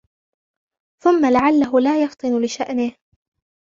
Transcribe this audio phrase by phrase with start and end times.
[1.03, 2.95] ثُمَّ لَعَلَّهُ لَا يَفْطِنُ لِشَأْنِهِ